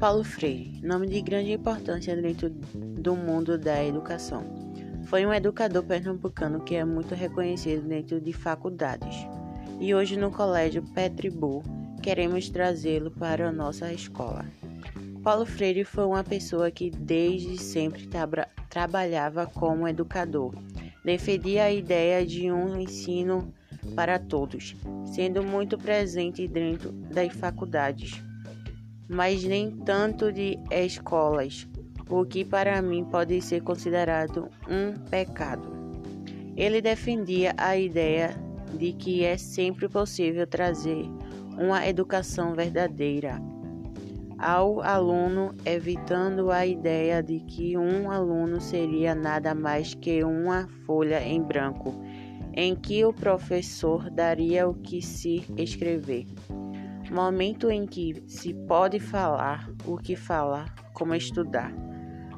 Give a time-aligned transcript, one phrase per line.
[0.00, 4.42] Paulo Freire, nome de grande importância dentro do mundo da educação.
[5.04, 9.14] Foi um educador pernambucano que é muito reconhecido dentro de faculdades.
[9.78, 11.62] E hoje no Colégio Petribu
[12.02, 14.46] queremos trazê-lo para a nossa escola.
[15.22, 20.54] Paulo Freire foi uma pessoa que desde sempre tra trabalhava como educador.
[21.04, 23.52] Defendia a ideia de um ensino
[23.94, 24.74] para todos,
[25.04, 28.29] sendo muito presente dentro das faculdades
[29.10, 31.66] mas nem tanto de escolas,
[32.08, 35.68] o que para mim pode ser considerado um pecado.
[36.56, 38.36] Ele defendia a ideia
[38.72, 41.06] de que é sempre possível trazer
[41.58, 43.42] uma educação verdadeira
[44.38, 51.20] ao aluno, evitando a ideia de que um aluno seria nada mais que uma folha
[51.20, 52.00] em branco,
[52.54, 56.26] em que o professor daria o que se escrever
[57.10, 61.72] momento em que se pode falar o que falar, como estudar,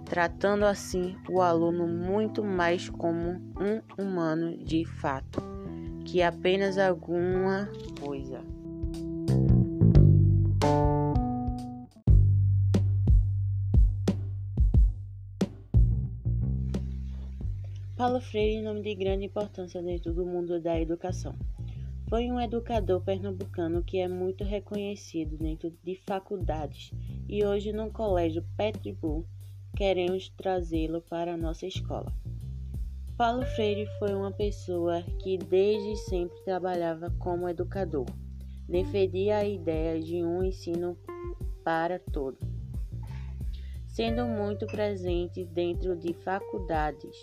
[0.04, 5.42] tratando assim o aluno muito mais como um humano de fato,
[6.04, 7.68] que apenas alguma
[8.00, 8.40] coisa.
[17.96, 21.36] Paulo Freire, nome de grande importância dentro do mundo da educação.
[22.12, 26.92] Foi um educador pernambucano que é muito reconhecido dentro de faculdades
[27.26, 29.26] e hoje no Colégio Petribu
[29.74, 32.12] queremos trazê-lo para a nossa escola.
[33.16, 38.04] Paulo Freire foi uma pessoa que desde sempre trabalhava como educador.
[38.68, 40.98] Defendia a ideia de um ensino
[41.64, 42.46] para todos,
[43.88, 47.16] sendo muito presente dentro de faculdades,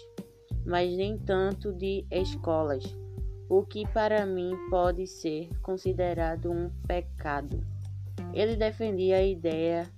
[0.66, 2.84] mas nem tanto de escolas
[3.50, 7.66] o que para mim pode ser considerado um pecado.
[8.32, 9.90] Ele defendia a ideia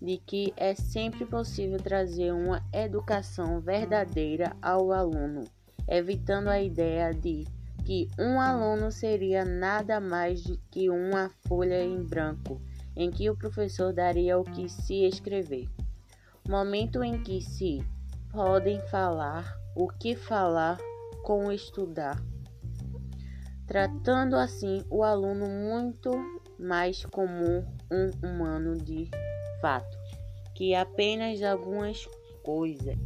[0.00, 5.42] de que é sempre possível trazer uma educação verdadeira ao aluno,
[5.88, 7.44] evitando a ideia de
[7.84, 12.60] que um aluno seria nada mais do que uma folha em branco,
[12.94, 15.68] em que o professor daria o que se escrever.
[16.48, 17.84] Momento em que se
[18.30, 20.78] podem falar o que falar
[21.24, 22.22] com estudar
[23.70, 26.10] tratando assim o aluno muito
[26.58, 29.08] mais como um humano de
[29.62, 29.96] fato
[30.56, 32.04] que apenas algumas
[32.42, 32.98] coisas.